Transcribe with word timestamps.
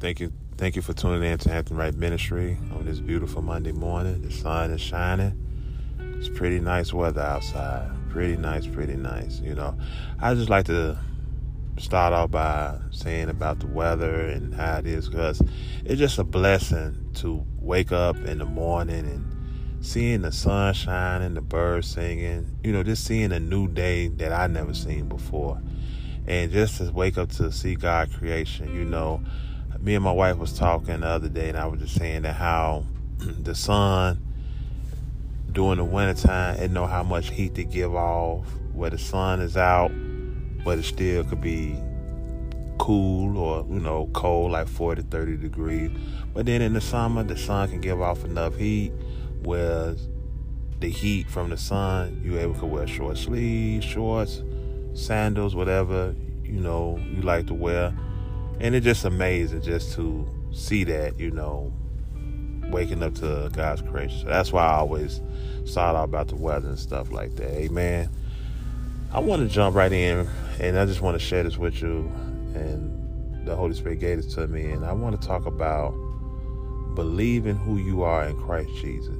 Thank 0.00 0.18
you. 0.18 0.32
Thank 0.56 0.76
you 0.76 0.82
for 0.82 0.94
tuning 0.94 1.30
in 1.30 1.36
to 1.40 1.50
Hampton 1.50 1.76
Right 1.76 1.94
Ministry 1.94 2.56
on 2.72 2.86
this 2.86 3.00
beautiful 3.00 3.42
Monday 3.42 3.72
morning. 3.72 4.22
The 4.22 4.32
sun 4.32 4.70
is 4.70 4.80
shining. 4.80 5.36
It's 6.16 6.30
pretty 6.30 6.58
nice 6.58 6.94
weather 6.94 7.20
outside. 7.20 7.90
Pretty 8.08 8.38
nice, 8.38 8.66
pretty 8.66 8.96
nice. 8.96 9.40
You 9.40 9.54
know, 9.54 9.76
I 10.18 10.32
just 10.32 10.48
like 10.48 10.64
to 10.66 10.98
start 11.78 12.14
off 12.14 12.30
by 12.30 12.78
saying 12.90 13.28
about 13.28 13.60
the 13.60 13.66
weather 13.66 14.24
and 14.24 14.54
how 14.54 14.78
it 14.78 14.86
is 14.86 15.06
because 15.10 15.42
it's 15.84 15.98
just 15.98 16.18
a 16.18 16.24
blessing 16.24 17.10
to 17.16 17.44
wake 17.58 17.92
up 17.92 18.16
in 18.16 18.38
the 18.38 18.46
morning 18.46 19.04
and 19.04 19.84
seeing 19.84 20.22
the 20.22 20.32
sun 20.32 20.72
shining, 20.72 21.34
the 21.34 21.42
birds 21.42 21.86
singing, 21.86 22.56
you 22.64 22.72
know, 22.72 22.82
just 22.82 23.04
seeing 23.04 23.32
a 23.32 23.40
new 23.40 23.68
day 23.68 24.08
that 24.08 24.32
I 24.32 24.46
never 24.46 24.72
seen 24.72 25.10
before. 25.10 25.60
And 26.26 26.50
just 26.50 26.78
to 26.78 26.90
wake 26.90 27.18
up 27.18 27.28
to 27.32 27.52
see 27.52 27.74
God 27.74 28.10
creation, 28.14 28.74
you 28.74 28.84
know, 28.86 29.22
me 29.78 29.94
and 29.94 30.04
my 30.04 30.12
wife 30.12 30.36
was 30.36 30.52
talking 30.52 31.00
the 31.00 31.06
other 31.06 31.28
day, 31.28 31.48
and 31.48 31.58
I 31.58 31.66
was 31.66 31.80
just 31.80 31.94
saying 31.96 32.22
that 32.22 32.34
how 32.34 32.84
the 33.18 33.54
sun 33.54 34.22
during 35.52 35.78
the 35.78 35.84
wintertime, 35.84 36.56
it 36.56 36.70
know 36.70 36.86
how 36.86 37.02
much 37.02 37.30
heat 37.30 37.54
to 37.56 37.64
give 37.64 37.94
off, 37.94 38.46
where 38.72 38.90
the 38.90 38.98
sun 38.98 39.40
is 39.40 39.56
out, 39.56 39.90
but 40.64 40.78
it 40.78 40.84
still 40.84 41.24
could 41.24 41.40
be 41.40 41.76
cool 42.78 43.36
or 43.36 43.66
you 43.68 43.78
know 43.78 44.08
cold 44.14 44.52
like 44.52 44.66
40 44.66 45.02
30 45.02 45.36
degrees. 45.36 45.90
But 46.32 46.46
then 46.46 46.62
in 46.62 46.72
the 46.72 46.80
summer 46.80 47.22
the 47.22 47.36
sun 47.36 47.68
can 47.68 47.80
give 47.80 48.00
off 48.00 48.24
enough 48.24 48.56
heat 48.56 48.92
where 49.42 49.94
the 50.80 50.88
heat 50.88 51.28
from 51.28 51.50
the 51.50 51.56
sun 51.56 52.20
you 52.24 52.38
able 52.38 52.54
to 52.54 52.66
wear 52.66 52.86
short 52.86 53.18
sleeves 53.18 53.84
shorts 53.84 54.42
sandals 54.94 55.54
whatever 55.54 56.14
you 56.42 56.58
know 56.58 56.98
you 57.14 57.20
like 57.20 57.46
to 57.46 57.54
wear 57.54 57.94
and 58.60 58.74
it's 58.74 58.84
just 58.84 59.04
amazing 59.04 59.62
just 59.62 59.94
to 59.94 60.26
see 60.52 60.84
that, 60.84 61.18
you 61.18 61.30
know, 61.30 61.72
waking 62.70 63.02
up 63.02 63.14
to 63.16 63.50
God's 63.52 63.82
creation. 63.82 64.20
So 64.20 64.26
that's 64.26 64.52
why 64.52 64.64
I 64.64 64.74
always 64.74 65.20
start 65.64 65.96
out 65.96 66.04
about 66.04 66.28
the 66.28 66.36
weather 66.36 66.68
and 66.68 66.78
stuff 66.78 67.10
like 67.10 67.34
that. 67.36 67.50
Amen. 67.50 68.10
I 69.12 69.20
want 69.20 69.42
to 69.42 69.48
jump 69.48 69.74
right 69.74 69.92
in 69.92 70.28
and 70.60 70.78
I 70.78 70.86
just 70.86 71.00
want 71.00 71.18
to 71.18 71.24
share 71.24 71.42
this 71.42 71.56
with 71.56 71.80
you. 71.82 72.12
And 72.54 73.46
the 73.46 73.56
Holy 73.56 73.74
Spirit 73.74 73.98
gave 73.98 74.18
this 74.18 74.34
to 74.34 74.46
me. 74.46 74.70
And 74.70 74.84
I 74.84 74.92
want 74.92 75.20
to 75.20 75.26
talk 75.26 75.46
about 75.46 75.92
believing 76.94 77.56
who 77.56 77.78
you 77.78 78.02
are 78.02 78.24
in 78.24 78.38
Christ 78.40 78.70
Jesus. 78.76 79.16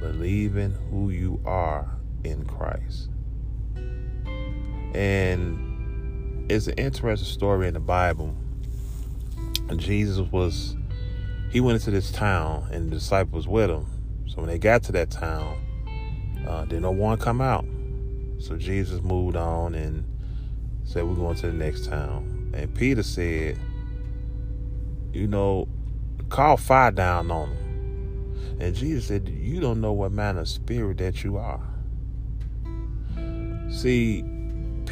Believing 0.00 0.72
who 0.90 1.10
you 1.10 1.40
are 1.44 1.88
in 2.24 2.44
Christ. 2.46 3.10
And 4.94 5.71
it's 6.52 6.66
an 6.66 6.74
interesting 6.74 7.26
story 7.28 7.66
in 7.66 7.74
the 7.74 7.80
Bible. 7.80 8.36
Jesus 9.76 10.30
was 10.30 10.76
he 11.50 11.60
went 11.60 11.76
into 11.76 11.90
this 11.90 12.12
town 12.12 12.68
and 12.70 12.90
the 12.90 12.96
disciples 12.96 13.48
with 13.48 13.70
him. 13.70 13.86
So 14.26 14.36
when 14.36 14.48
they 14.48 14.58
got 14.58 14.82
to 14.84 14.92
that 14.92 15.10
town, 15.10 15.56
uh, 16.46 16.64
did 16.66 16.82
no 16.82 16.90
one 16.90 17.16
come 17.18 17.40
out. 17.40 17.64
So 18.38 18.56
Jesus 18.56 19.00
moved 19.02 19.36
on 19.36 19.74
and 19.74 20.04
said, 20.84 21.04
"We're 21.04 21.14
going 21.14 21.36
to 21.36 21.46
the 21.46 21.52
next 21.52 21.86
town." 21.86 22.50
And 22.52 22.74
Peter 22.74 23.02
said, 23.02 23.58
"You 25.14 25.26
know, 25.28 25.68
call 26.28 26.58
fire 26.58 26.90
down 26.90 27.30
on 27.30 27.48
them." 27.48 28.58
And 28.60 28.74
Jesus 28.74 29.06
said, 29.06 29.26
"You 29.26 29.60
don't 29.60 29.80
know 29.80 29.92
what 29.92 30.12
manner 30.12 30.40
of 30.40 30.48
spirit 30.48 30.98
that 30.98 31.24
you 31.24 31.38
are." 31.38 31.62
See, 33.70 34.22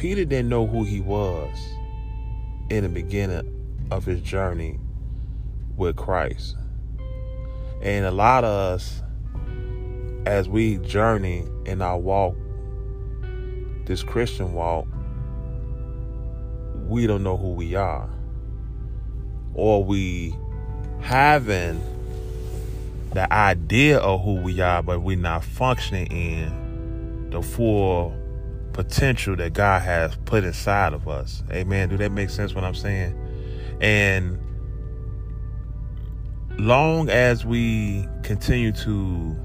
Peter 0.01 0.25
didn't 0.25 0.49
know 0.49 0.65
who 0.65 0.83
he 0.83 0.99
was 0.99 1.55
in 2.71 2.81
the 2.81 2.89
beginning 2.89 3.85
of 3.91 4.03
his 4.03 4.19
journey 4.19 4.79
with 5.77 5.95
Christ. 5.95 6.55
And 7.83 8.03
a 8.03 8.09
lot 8.09 8.43
of 8.43 8.49
us, 8.49 9.03
as 10.25 10.49
we 10.49 10.77
journey 10.77 11.45
in 11.67 11.83
our 11.83 11.99
walk, 11.99 12.35
this 13.85 14.01
Christian 14.01 14.53
walk, 14.53 14.87
we 16.87 17.05
don't 17.05 17.21
know 17.21 17.37
who 17.37 17.51
we 17.51 17.75
are. 17.75 18.09
Or 19.53 19.83
we 19.83 20.35
having 21.01 21.79
the 23.13 23.31
idea 23.31 23.99
of 23.99 24.23
who 24.23 24.37
we 24.37 24.61
are, 24.61 24.81
but 24.81 25.01
we're 25.03 25.15
not 25.15 25.43
functioning 25.43 26.07
in 26.07 27.29
the 27.29 27.43
full 27.43 28.15
potential 28.73 29.35
that 29.35 29.53
God 29.53 29.81
has 29.81 30.15
put 30.25 30.43
inside 30.43 30.93
of 30.93 31.07
us. 31.07 31.43
Amen. 31.51 31.89
Do 31.89 31.97
that 31.97 32.11
make 32.11 32.29
sense 32.29 32.53
what 32.53 32.63
I'm 32.63 32.75
saying? 32.75 33.17
And 33.81 34.39
long 36.59 37.09
as 37.09 37.45
we 37.45 38.07
continue 38.23 38.71
to 38.71 39.35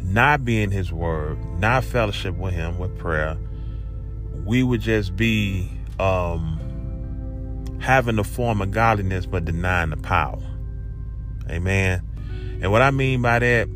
not 0.00 0.44
be 0.44 0.62
in 0.62 0.70
his 0.70 0.92
word, 0.92 1.38
not 1.58 1.84
fellowship 1.84 2.34
with 2.36 2.54
him 2.54 2.78
with 2.78 2.96
prayer, 2.98 3.36
we 4.44 4.62
would 4.62 4.80
just 4.80 5.16
be 5.16 5.70
um 5.98 6.54
having 7.80 8.16
the 8.16 8.24
form 8.24 8.60
of 8.60 8.70
godliness 8.70 9.26
but 9.26 9.44
denying 9.44 9.90
the 9.90 9.96
power. 9.96 10.42
Amen. 11.50 12.02
And 12.60 12.72
what 12.72 12.82
I 12.82 12.90
mean 12.90 13.22
by 13.22 13.38
that 13.38 13.68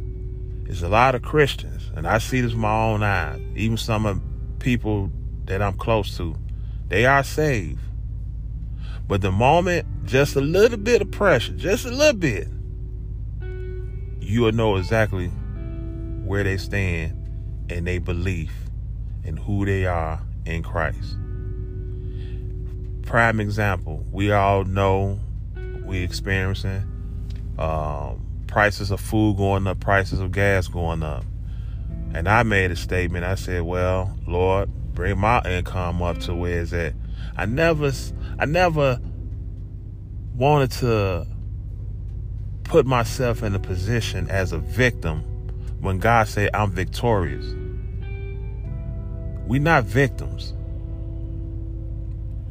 is 0.66 0.82
a 0.82 0.88
lot 0.88 1.14
of 1.14 1.22
Christians 1.22 1.71
and 1.94 2.06
I 2.06 2.18
see 2.18 2.40
this 2.40 2.52
with 2.52 2.60
my 2.60 2.84
own 2.86 3.02
eyes. 3.02 3.40
Even 3.54 3.76
some 3.76 4.06
of 4.06 4.20
people 4.58 5.10
that 5.44 5.60
I'm 5.60 5.74
close 5.74 6.16
to, 6.16 6.36
they 6.88 7.06
are 7.06 7.22
saved. 7.22 7.80
But 9.06 9.20
the 9.20 9.32
moment 9.32 9.86
just 10.04 10.36
a 10.36 10.40
little 10.40 10.78
bit 10.78 11.02
of 11.02 11.10
pressure, 11.10 11.52
just 11.52 11.84
a 11.84 11.90
little 11.90 12.18
bit, 12.18 12.48
you 14.20 14.42
will 14.42 14.52
know 14.52 14.76
exactly 14.76 15.28
where 16.24 16.44
they 16.44 16.56
stand 16.56 17.12
and 17.68 17.86
they 17.86 17.98
belief 17.98 18.52
in 19.24 19.36
who 19.36 19.66
they 19.66 19.86
are 19.86 20.20
in 20.46 20.62
Christ. 20.62 21.16
Prime 23.02 23.40
example, 23.40 24.06
we 24.10 24.32
all 24.32 24.64
know 24.64 25.18
we 25.84 26.02
experiencing 26.02 26.84
um, 27.58 28.24
prices 28.46 28.90
of 28.90 29.00
food 29.00 29.36
going 29.36 29.66
up, 29.66 29.80
prices 29.80 30.20
of 30.20 30.32
gas 30.32 30.68
going 30.68 31.02
up. 31.02 31.24
And 32.14 32.28
I 32.28 32.42
made 32.42 32.70
a 32.70 32.76
statement. 32.76 33.24
I 33.24 33.36
said, 33.36 33.62
"Well, 33.62 34.16
Lord, 34.26 34.70
bring 34.94 35.18
my 35.18 35.40
income 35.42 36.02
up 36.02 36.18
to 36.20 36.34
where 36.34 36.60
it's 36.60 36.72
at." 36.72 36.94
I 37.36 37.46
never, 37.46 37.92
I 38.38 38.44
never 38.44 39.00
wanted 40.34 40.70
to 40.72 41.26
put 42.64 42.86
myself 42.86 43.42
in 43.42 43.54
a 43.54 43.58
position 43.58 44.28
as 44.30 44.52
a 44.52 44.58
victim 44.58 45.22
when 45.80 45.98
God 45.98 46.28
said 46.28 46.50
I'm 46.54 46.70
victorious. 46.70 47.44
We're 49.46 49.60
not 49.60 49.84
victims. 49.84 50.54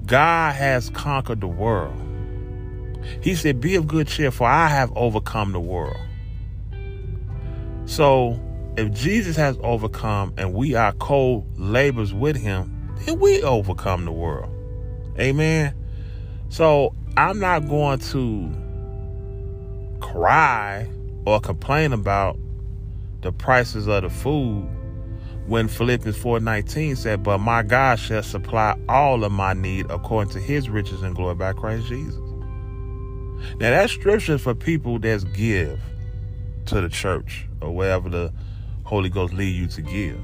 God 0.06 0.56
has 0.56 0.90
conquered 0.90 1.42
the 1.42 1.48
world. 1.48 1.96
He 3.22 3.36
said, 3.36 3.62
Be 3.62 3.76
of 3.76 3.88
good 3.88 4.08
cheer, 4.08 4.30
for 4.30 4.48
I 4.48 4.68
have 4.68 4.92
overcome 4.96 5.54
the 5.54 5.60
world. 5.60 5.98
So 7.86 8.40
if 8.78 8.92
Jesus 8.92 9.36
has 9.36 9.58
overcome 9.62 10.34
and 10.38 10.54
we 10.54 10.76
are 10.76 10.94
co 10.94 11.46
labors 11.56 12.14
with 12.14 12.38
him, 12.38 12.96
then 13.06 13.20
we 13.20 13.42
overcome 13.44 14.06
the 14.06 14.12
world. 14.12 14.50
Amen. 15.20 15.74
So 16.50 16.94
I'm 17.18 17.40
not 17.40 17.68
going 17.68 18.00
to 18.00 18.50
cry 20.00 20.90
or 21.26 21.40
complain 21.40 21.94
about 21.94 22.38
the 23.22 23.32
prices 23.32 23.88
of 23.88 24.04
the 24.04 24.10
food 24.10 24.68
when 25.48 25.68
Philippians 25.68 26.18
4:19 26.18 26.96
said, 26.96 27.24
"But 27.24 27.40
my 27.40 27.64
God 27.64 28.00
shall 28.00 28.24
supply 28.24 28.76
all 28.88 29.24
of 29.24 29.32
my 29.32 29.54
need 29.54 29.88
according 29.90 30.32
to 30.34 30.40
his 30.40 30.70
riches 30.70 31.02
and 31.02 31.16
glory 31.16 31.36
by 31.36 31.54
Christ 31.54 31.88
Jesus." 31.88 32.20
Now 33.60 33.72
that 33.72 33.90
scripture 33.90 34.38
for 34.38 34.54
people 34.56 35.00
that 35.00 35.34
give 35.34 35.80
to 36.68 36.82
the 36.82 36.90
church 36.90 37.48
or 37.60 37.76
wherever 37.76 38.10
the 38.10 38.32
Holy 38.92 39.08
Ghost 39.08 39.34
lead 39.34 39.56
you 39.56 39.68
to 39.68 39.82
give. 39.82 40.20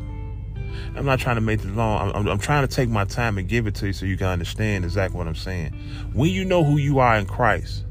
I'm 0.94 1.06
not 1.06 1.19
trying 1.19 1.36
to 1.38 1.42
make 1.42 1.62
this 1.62 1.72
long. 1.72 2.12
I'm, 2.14 2.28
I'm, 2.28 2.38
trying 2.38 2.68
to 2.68 2.75
take 2.75 2.90
my 2.90 3.06
time 3.06 3.38
and 3.38 3.48
give 3.48 3.66
it 3.66 3.75
to 3.75 3.88
you 3.88 3.94
so 3.94 4.06
you 4.06 4.18
can 4.18 4.28
understand 4.28 4.84
exactly 4.84 5.18
what 5.18 5.25
I'm 5.25 5.36
saying. 5.36 5.72
When 6.12 6.30
you 6.31 6.44
know 6.44 6.66
who 6.66 6.75
you 6.75 7.00
are 7.00 7.16
in 7.16 7.28
Christ, 7.28 7.86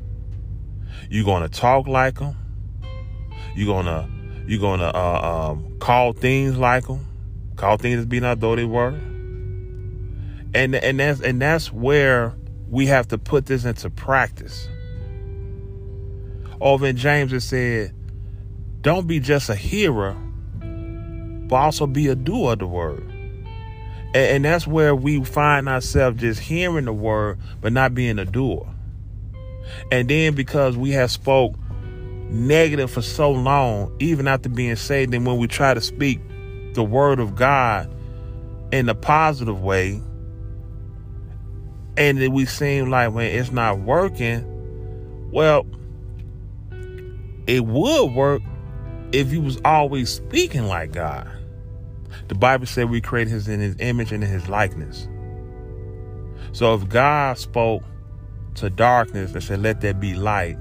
you're 1.08 1.24
gonna 1.24 1.48
talk 1.48 1.86
like 1.86 2.18
Him. 2.18 2.36
You're 3.54 3.74
gonna 3.74 4.06
you're 4.46 4.60
gonna 4.60 4.88
uh, 4.88 5.52
um, 5.52 5.78
call 5.78 6.12
things 6.12 6.58
like 6.58 6.86
Him. 6.86 7.06
Call 7.56 7.78
things 7.78 8.00
as 8.00 8.04
being 8.04 8.24
not 8.24 8.40
though 8.40 8.54
they 8.54 8.66
were. 8.66 8.88
And 10.54 10.74
and 10.74 11.00
that's 11.00 11.22
and 11.22 11.40
that's 11.40 11.72
where 11.72 12.34
we 12.68 12.84
have 12.84 13.08
to 13.08 13.16
put 13.16 13.46
this 13.46 13.64
into 13.64 13.88
practice. 13.88 14.68
Over 16.60 16.88
in 16.88 16.98
James 16.98 17.32
it 17.32 17.40
said, 17.40 17.94
"Don't 18.82 19.06
be 19.06 19.20
just 19.20 19.48
a 19.48 19.54
hearer." 19.54 20.18
But 21.48 21.56
also 21.56 21.86
be 21.86 22.08
a 22.08 22.14
doer 22.14 22.52
of 22.52 22.58
the 22.60 22.66
word. 22.66 23.02
And, 24.08 24.16
and 24.16 24.44
that's 24.44 24.66
where 24.66 24.94
we 24.94 25.22
find 25.24 25.68
ourselves 25.68 26.20
just 26.20 26.40
hearing 26.40 26.86
the 26.86 26.92
word, 26.92 27.38
but 27.60 27.72
not 27.72 27.94
being 27.94 28.18
a 28.18 28.24
doer. 28.24 28.66
And 29.90 30.08
then 30.08 30.34
because 30.34 30.76
we 30.76 30.90
have 30.92 31.10
spoke 31.10 31.54
negative 32.30 32.90
for 32.90 33.02
so 33.02 33.30
long, 33.30 33.94
even 34.00 34.26
after 34.28 34.48
being 34.48 34.76
saved, 34.76 35.14
and 35.14 35.26
when 35.26 35.38
we 35.38 35.46
try 35.46 35.74
to 35.74 35.80
speak 35.80 36.20
the 36.74 36.82
word 36.82 37.20
of 37.20 37.34
God 37.34 37.92
in 38.72 38.88
a 38.88 38.94
positive 38.94 39.62
way, 39.62 40.00
and 41.96 42.18
then 42.18 42.32
we 42.32 42.44
seem 42.44 42.90
like 42.90 43.12
when 43.12 43.26
it's 43.26 43.52
not 43.52 43.80
working, 43.80 44.44
well, 45.30 45.66
it 47.46 47.64
would 47.64 48.06
work 48.12 48.42
if 49.16 49.32
you 49.32 49.40
was 49.40 49.58
always 49.64 50.10
speaking 50.10 50.66
like 50.66 50.92
God. 50.92 51.26
The 52.28 52.34
Bible 52.34 52.66
said 52.66 52.90
we 52.90 53.00
created 53.00 53.30
his 53.30 53.48
in 53.48 53.60
his 53.60 53.76
image 53.78 54.12
and 54.12 54.22
in 54.22 54.30
his 54.30 54.48
likeness. 54.48 55.08
So 56.52 56.74
if 56.74 56.88
God 56.88 57.38
spoke 57.38 57.82
to 58.56 58.70
darkness 58.70 59.32
and 59.32 59.42
said, 59.42 59.62
Let 59.62 59.80
there 59.80 59.94
be 59.94 60.14
light, 60.14 60.58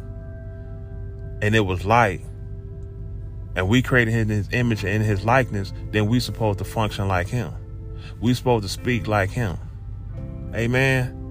and 1.41 1.55
it 1.55 1.61
was 1.61 1.85
light, 1.85 2.21
and 3.55 3.67
we 3.67 3.81
created 3.81 4.11
him 4.11 4.31
in 4.31 4.37
his 4.37 4.49
image 4.51 4.83
and 4.83 4.95
in 4.95 5.01
his 5.01 5.25
likeness, 5.25 5.73
then 5.91 6.07
we 6.07 6.19
supposed 6.19 6.59
to 6.59 6.65
function 6.65 7.07
like 7.07 7.27
him. 7.27 7.53
We 8.19 8.33
supposed 8.33 8.63
to 8.63 8.69
speak 8.69 9.07
like 9.07 9.29
him. 9.29 9.57
Amen. 10.53 11.24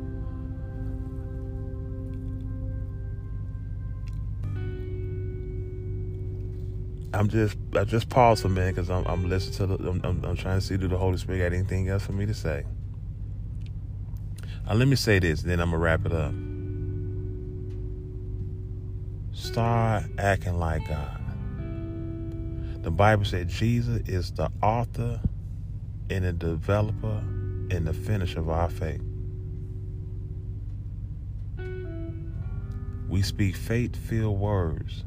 I'm 7.14 7.28
just 7.28 7.56
I 7.76 7.84
just 7.84 8.08
pause 8.08 8.40
for 8.40 8.48
a 8.48 8.50
minute 8.50 8.74
because 8.74 8.90
I'm, 8.90 9.06
I'm 9.06 9.28
listening 9.28 9.56
to 9.68 9.76
the 9.76 9.88
I'm, 9.88 10.00
I'm, 10.02 10.24
I'm, 10.24 10.36
trying 10.36 10.58
to 10.58 10.66
see 10.66 10.76
do 10.76 10.88
the 10.88 10.98
Holy 10.98 11.16
Spirit 11.16 11.48
got 11.48 11.56
anything 11.56 11.88
else 11.88 12.04
for 12.04 12.12
me 12.12 12.26
to 12.26 12.34
say. 12.34 12.64
Uh, 14.68 14.74
let 14.74 14.88
me 14.88 14.96
say 14.96 15.20
this, 15.20 15.42
then 15.42 15.60
I'm 15.60 15.70
gonna 15.70 15.78
wrap 15.78 16.04
it 16.06 16.12
up. 16.12 16.34
Start 19.32 20.04
acting 20.18 20.58
like 20.58 20.88
God. 20.88 21.20
The 22.82 22.90
Bible 22.90 23.24
said 23.24 23.48
Jesus 23.48 24.02
is 24.08 24.32
the 24.32 24.50
author 24.60 25.20
and 26.10 26.24
the 26.24 26.32
developer 26.32 27.22
and 27.70 27.86
the 27.86 27.92
finisher 27.92 28.40
of 28.40 28.50
our 28.50 28.68
faith. 28.68 29.02
We 33.08 33.22
speak 33.22 33.54
faith 33.54 33.94
filled 33.94 34.40
words 34.40 35.04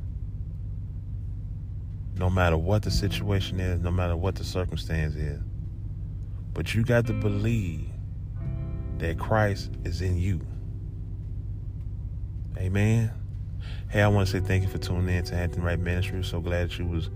no 2.17 2.29
matter 2.29 2.57
what 2.57 2.83
the 2.83 2.91
situation 2.91 3.59
is, 3.59 3.81
no 3.81 3.91
matter 3.91 4.15
what 4.15 4.35
the 4.35 4.43
circumstance 4.43 5.15
is. 5.15 5.41
But 6.53 6.73
you 6.73 6.83
got 6.83 7.05
to 7.07 7.13
believe 7.13 7.87
that 8.97 9.19
Christ 9.19 9.71
is 9.83 10.01
in 10.01 10.17
you. 10.17 10.41
Amen. 12.57 13.11
Hey, 13.89 14.01
I 14.01 14.07
want 14.07 14.27
to 14.27 14.31
say 14.31 14.45
thank 14.45 14.63
you 14.63 14.69
for 14.69 14.79
tuning 14.79 15.15
in 15.15 15.23
to 15.25 15.35
Hampton 15.35 15.63
Wright 15.63 15.79
Ministry. 15.79 16.23
So 16.23 16.41
glad 16.41 16.69
that 16.69 16.79
you 16.79 16.85
was 16.87 17.09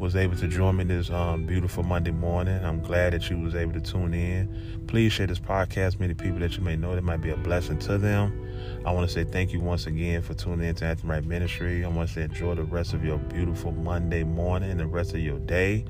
was 0.00 0.16
able 0.16 0.34
to 0.34 0.48
join 0.48 0.78
me 0.78 0.84
this 0.84 1.10
um, 1.10 1.44
beautiful 1.44 1.82
Monday 1.82 2.10
morning. 2.10 2.64
I'm 2.64 2.80
glad 2.80 3.12
that 3.12 3.28
you 3.28 3.38
was 3.38 3.54
able 3.54 3.74
to 3.74 3.82
tune 3.82 4.14
in. 4.14 4.82
Please 4.86 5.12
share 5.12 5.26
this 5.26 5.38
podcast 5.38 5.92
with 5.92 6.00
many 6.00 6.14
people 6.14 6.38
that 6.38 6.56
you 6.56 6.62
may 6.62 6.74
know 6.74 6.94
that 6.94 7.04
might 7.04 7.20
be 7.20 7.28
a 7.28 7.36
blessing 7.36 7.78
to 7.80 7.98
them. 7.98 8.48
I 8.86 8.92
want 8.92 9.06
to 9.06 9.12
say 9.12 9.24
thank 9.24 9.52
you 9.52 9.60
once 9.60 9.86
again 9.86 10.22
for 10.22 10.32
tuning 10.32 10.66
in 10.66 10.74
to 10.76 10.86
Hampton 10.86 11.10
Right 11.10 11.22
Ministry. 11.22 11.84
I 11.84 11.88
want 11.88 12.08
to 12.08 12.14
say 12.14 12.22
enjoy 12.22 12.54
the 12.54 12.64
rest 12.64 12.94
of 12.94 13.04
your 13.04 13.18
beautiful 13.18 13.72
Monday 13.72 14.24
morning 14.24 14.78
the 14.78 14.86
rest 14.86 15.12
of 15.12 15.20
your 15.20 15.38
day. 15.38 15.84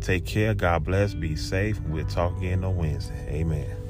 Take 0.00 0.24
care. 0.24 0.54
God 0.54 0.84
bless. 0.84 1.12
Be 1.12 1.36
safe. 1.36 1.78
We'll 1.82 2.06
talk 2.06 2.36
again 2.38 2.64
on 2.64 2.76
Wednesday. 2.76 3.28
Amen. 3.28 3.83